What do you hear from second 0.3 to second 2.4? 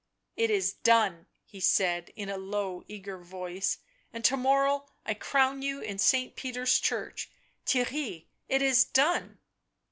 "It is done/' he said in a